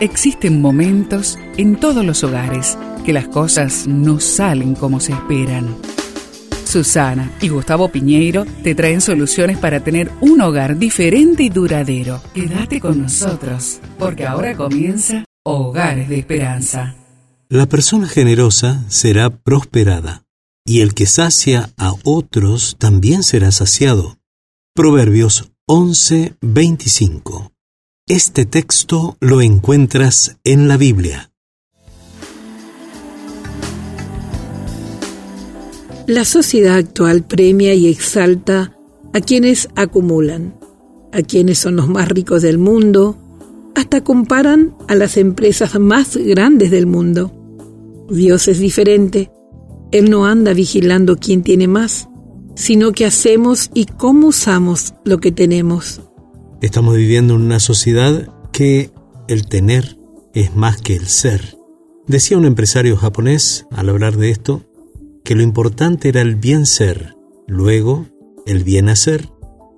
[0.00, 5.74] Existen momentos en todos los hogares que las cosas no salen como se esperan.
[6.66, 12.20] Susana y Gustavo Piñeiro te traen soluciones para tener un hogar diferente y duradero.
[12.34, 16.94] Quédate con nosotros, porque ahora comienza Hogares de Esperanza.
[17.48, 20.24] La persona generosa será prosperada,
[20.66, 24.18] y el que sacia a otros también será saciado.
[24.74, 27.55] Proverbios 11:25
[28.08, 31.32] este texto lo encuentras en la Biblia.
[36.06, 38.78] La sociedad actual premia y exalta
[39.12, 40.54] a quienes acumulan,
[41.12, 43.18] a quienes son los más ricos del mundo,
[43.74, 47.32] hasta comparan a las empresas más grandes del mundo.
[48.08, 49.32] Dios es diferente.
[49.90, 52.08] Él no anda vigilando quién tiene más,
[52.54, 56.05] sino qué hacemos y cómo usamos lo que tenemos.
[56.62, 58.90] Estamos viviendo en una sociedad que
[59.28, 59.98] el tener
[60.32, 61.58] es más que el ser.
[62.06, 64.62] Decía un empresario japonés al hablar de esto
[65.22, 67.14] que lo importante era el bien ser,
[67.46, 68.06] luego
[68.46, 69.28] el bien hacer,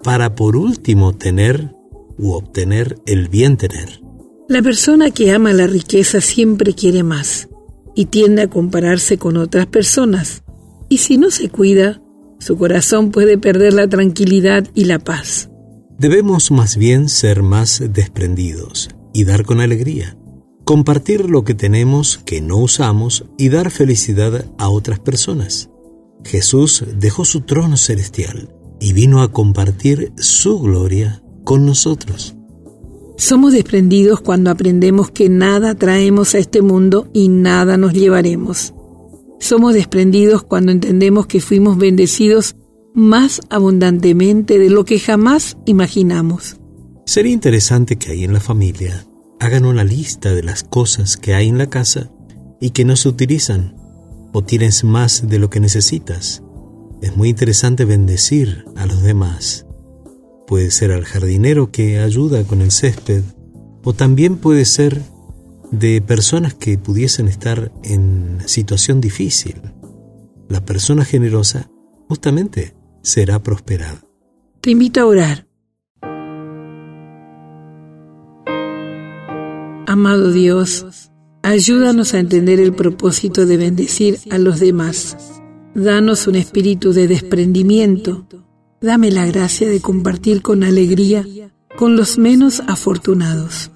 [0.04, 1.74] para por último tener
[2.18, 4.00] u obtener el bien tener.
[4.48, 7.48] La persona que ama la riqueza siempre quiere más
[7.94, 10.44] y tiende a compararse con otras personas.
[10.88, 12.00] Y si no se cuida,
[12.38, 15.50] su corazón puede perder la tranquilidad y la paz.
[15.98, 20.16] Debemos más bien ser más desprendidos y dar con alegría,
[20.64, 25.70] compartir lo que tenemos que no usamos y dar felicidad a otras personas.
[26.24, 32.36] Jesús dejó su trono celestial y vino a compartir su gloria con nosotros.
[33.16, 38.72] Somos desprendidos cuando aprendemos que nada traemos a este mundo y nada nos llevaremos.
[39.40, 42.54] Somos desprendidos cuando entendemos que fuimos bendecidos
[42.98, 46.56] más abundantemente de lo que jamás imaginamos.
[47.06, 49.06] Sería interesante que ahí en la familia
[49.40, 52.10] hagan una lista de las cosas que hay en la casa
[52.60, 53.76] y que no se utilizan
[54.32, 56.42] o tienes más de lo que necesitas.
[57.00, 59.64] Es muy interesante bendecir a los demás.
[60.46, 63.22] Puede ser al jardinero que ayuda con el césped
[63.84, 65.00] o también puede ser
[65.70, 69.62] de personas que pudiesen estar en situación difícil.
[70.48, 71.70] La persona generosa
[72.08, 74.02] justamente será prosperada.
[74.60, 75.46] Te invito a orar.
[79.86, 81.10] Amado Dios,
[81.42, 85.16] ayúdanos a entender el propósito de bendecir a los demás.
[85.74, 88.26] Danos un espíritu de desprendimiento.
[88.80, 91.24] Dame la gracia de compartir con alegría
[91.78, 93.70] con los menos afortunados.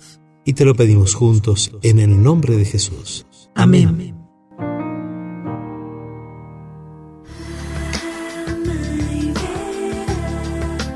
[0.44, 3.26] Y te lo pedimos juntos en el nombre de Jesús.
[3.54, 4.21] Amén.